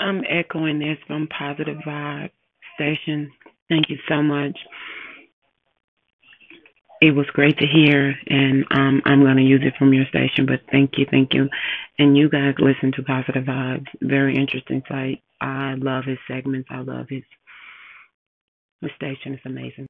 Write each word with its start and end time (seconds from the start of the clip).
I'm 0.00 0.24
echoing 0.28 0.78
this 0.78 0.98
from 1.06 1.28
Positive 1.28 1.76
Vibe 1.86 2.30
Station. 2.74 3.30
Thank 3.68 3.90
you 3.90 3.98
so 4.08 4.22
much. 4.22 4.58
It 7.02 7.12
was 7.12 7.26
great 7.32 7.58
to 7.58 7.66
hear, 7.66 8.14
and 8.26 8.64
um, 8.72 9.02
I'm 9.06 9.20
going 9.22 9.36
to 9.36 9.42
use 9.42 9.62
it 9.64 9.74
from 9.78 9.94
your 9.94 10.04
station. 10.06 10.44
But 10.46 10.60
thank 10.70 10.98
you, 10.98 11.06
thank 11.10 11.32
you, 11.32 11.48
and 11.98 12.16
you 12.16 12.28
guys 12.28 12.54
listen 12.58 12.92
to 12.92 13.02
Positive 13.02 13.44
Vibes. 13.44 13.86
Very 14.02 14.36
interesting 14.36 14.82
site. 14.88 15.22
I 15.40 15.74
love 15.78 16.04
his 16.04 16.18
segments. 16.28 16.68
I 16.70 16.80
love 16.80 17.06
his 17.08 17.22
his 18.82 18.90
station. 18.96 19.34
It's 19.34 19.46
amazing. 19.46 19.72